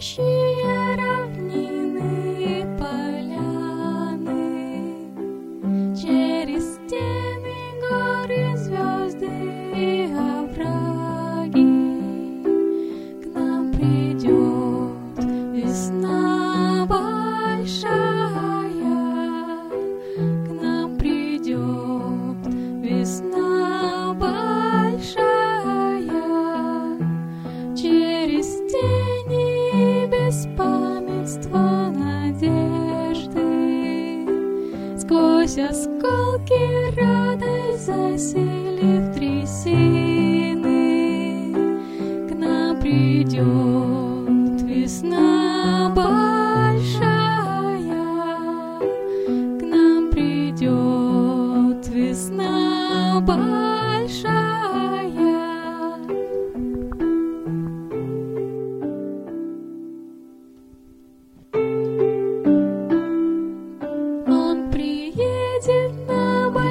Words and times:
是 0.00 0.49
сквозь 35.30 35.58
осколки 35.58 36.94
радость 36.98 37.86
засели 37.86 38.98
в 38.98 39.14
трясины. 39.14 40.64
К 42.28 42.34
нам 42.34 42.80
придет 42.80 44.60
весна. 44.62 45.29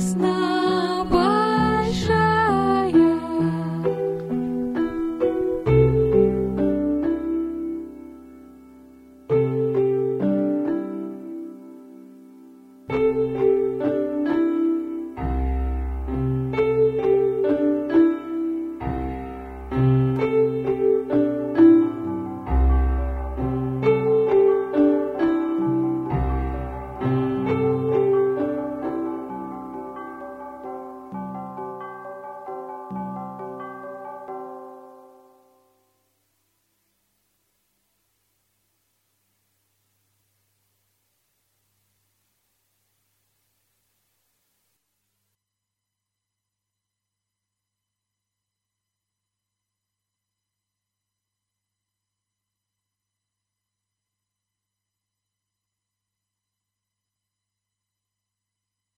Smile. 0.00 0.39